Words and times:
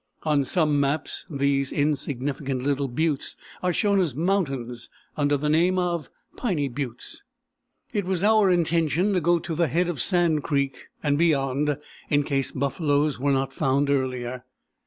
On 0.23 0.43
some 0.43 0.79
maps 0.79 1.27
these 1.29 1.71
insignificant 1.71 2.63
little 2.63 2.87
buttes 2.87 3.35
are 3.61 3.71
shown 3.71 3.99
as 3.99 4.15
mountains, 4.15 4.89
under 5.15 5.37
the 5.37 5.47
name 5.47 5.77
of 5.77 6.09
"Piny 6.35 6.67
Buttes." 6.69 7.21
It 7.93 8.05
was 8.05 8.23
our 8.23 8.49
intention 8.49 9.13
to 9.13 9.21
go 9.21 9.37
to 9.37 9.53
the 9.53 9.67
head 9.67 9.87
of 9.87 10.01
Sand 10.01 10.41
Creek, 10.41 10.87
and 11.03 11.19
beyond, 11.19 11.77
in 12.09 12.23
case 12.23 12.51
buffaloes 12.51 13.19
were 13.19 13.31
not 13.31 13.53
found 13.53 13.91
earlier. 13.91 14.43